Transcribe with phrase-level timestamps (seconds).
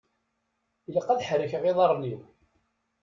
[0.87, 2.21] Ilaq ad ḥerkeɣ iḍaṛṛen-iw.